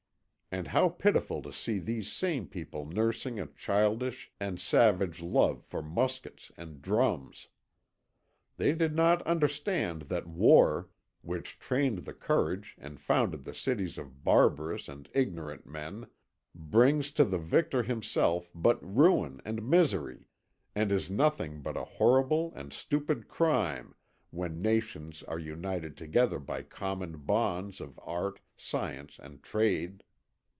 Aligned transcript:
And 0.53 0.67
how 0.67 0.89
pitiful 0.89 1.41
to 1.43 1.53
see 1.53 1.79
these 1.79 2.11
same 2.11 2.45
people 2.45 2.85
nursing 2.85 3.39
a 3.39 3.47
childish 3.47 4.33
and 4.37 4.59
savage 4.59 5.21
love 5.21 5.63
for 5.63 5.81
muskets 5.81 6.51
and 6.57 6.81
drums! 6.81 7.47
They 8.57 8.73
did 8.73 8.93
not 8.93 9.21
understand 9.21 10.01
that 10.09 10.27
war, 10.27 10.89
which 11.21 11.57
trained 11.57 11.99
the 11.99 12.11
courage 12.13 12.75
and 12.81 12.99
founded 12.99 13.45
the 13.45 13.55
cities 13.55 13.97
of 13.97 14.25
barbarous 14.25 14.89
and 14.89 15.07
ignorant 15.13 15.65
men, 15.67 16.07
brings 16.53 17.11
to 17.11 17.23
the 17.23 17.37
victor 17.39 17.83
himself 17.83 18.51
but 18.53 18.83
ruin 18.83 19.39
and 19.45 19.63
misery, 19.65 20.27
and 20.75 20.91
is 20.91 21.09
nothing 21.09 21.61
but 21.61 21.77
a 21.77 21.85
horrible 21.85 22.51
and 22.57 22.73
stupid 22.73 23.29
crime 23.29 23.95
when 24.31 24.61
nations 24.61 25.23
are 25.23 25.39
united 25.39 25.95
together 25.95 26.39
by 26.39 26.61
common 26.61 27.19
bonds 27.19 27.79
of 27.79 27.97
art, 28.03 28.41
science, 28.57 29.17
and 29.23 29.41
trade. 29.43 30.03